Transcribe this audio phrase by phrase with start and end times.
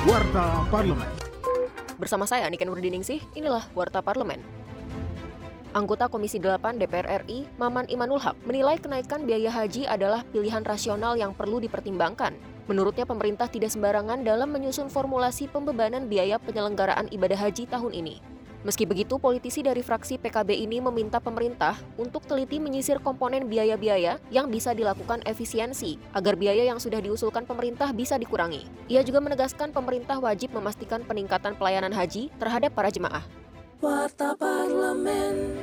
[0.00, 1.12] Warta Parlemen.
[2.00, 4.40] Bersama saya Niken Nurdiningsih, inilah Warta Parlemen.
[5.76, 11.20] Anggota Komisi 8 DPR RI, Maman Imanul Haq, menilai kenaikan biaya haji adalah pilihan rasional
[11.20, 12.32] yang perlu dipertimbangkan.
[12.64, 18.24] Menurutnya pemerintah tidak sembarangan dalam menyusun formulasi pembebanan biaya penyelenggaraan ibadah haji tahun ini.
[18.60, 24.52] Meski begitu, politisi dari fraksi PKB ini meminta pemerintah untuk teliti menyisir komponen biaya-biaya yang
[24.52, 28.68] bisa dilakukan efisiensi agar biaya yang sudah diusulkan pemerintah bisa dikurangi.
[28.92, 33.24] Ia juga menegaskan pemerintah wajib memastikan peningkatan pelayanan haji terhadap para jemaah.
[33.80, 35.56] Warta Parlemen.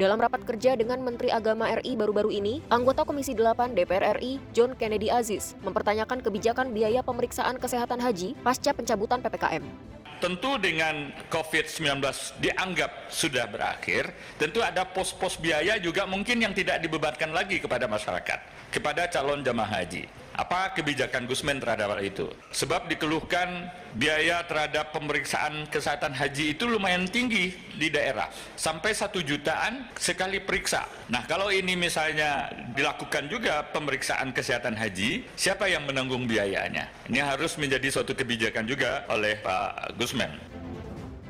[0.00, 4.72] Dalam rapat kerja dengan Menteri Agama RI baru-baru ini, anggota Komisi 8 DPR RI, John
[4.72, 9.99] Kennedy Aziz, mempertanyakan kebijakan biaya pemeriksaan kesehatan haji pasca pencabutan PPKM.
[10.20, 12.04] Tentu dengan COVID-19
[12.44, 18.68] dianggap sudah berakhir, tentu ada pos-pos biaya juga mungkin yang tidak dibebankan lagi kepada masyarakat,
[18.68, 20.04] kepada calon jamaah haji.
[20.40, 22.24] Apa kebijakan Gusmen terhadap hal itu?
[22.48, 28.24] Sebab dikeluhkan biaya terhadap pemeriksaan kesehatan haji itu lumayan tinggi di daerah.
[28.56, 30.88] Sampai satu jutaan sekali periksa.
[31.12, 36.88] Nah kalau ini misalnya dilakukan juga pemeriksaan kesehatan haji, siapa yang menanggung biayanya?
[37.12, 40.40] Ini harus menjadi suatu kebijakan juga oleh Pak Gusmen.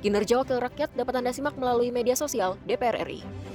[0.06, 3.49] Kinerja Wakil Rakyat dapat Anda simak melalui media sosial DPR RI.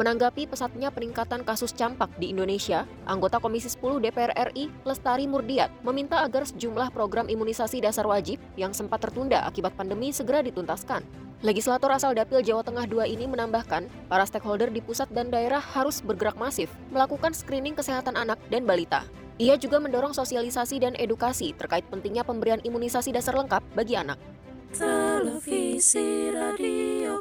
[0.00, 6.24] Menanggapi pesatnya peningkatan kasus campak di Indonesia, anggota Komisi 10 DPR RI, Lestari Murdiat, meminta
[6.24, 11.04] agar sejumlah program imunisasi dasar wajib yang sempat tertunda akibat pandemi segera dituntaskan.
[11.44, 16.00] Legislator asal Dapil Jawa Tengah II ini menambahkan, para stakeholder di pusat dan daerah harus
[16.00, 19.04] bergerak masif, melakukan screening kesehatan anak dan balita.
[19.36, 24.16] Ia juga mendorong sosialisasi dan edukasi terkait pentingnya pemberian imunisasi dasar lengkap bagi anak.
[24.72, 27.20] Televisi Radio.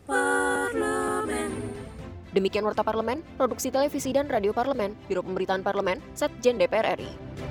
[2.39, 7.48] Demikian Warta Parlemen, Produksi Televisi dan Radio Parlemen, Biro Pemberitaan Parlemen, Setjen DPR RI.